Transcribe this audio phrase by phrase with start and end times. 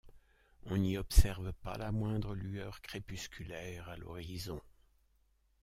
[0.65, 4.59] On n'y observe pas la moindre lueur crépusculaire à l'horizon.